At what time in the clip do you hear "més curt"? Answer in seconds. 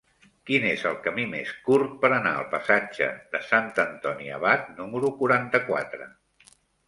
1.33-1.91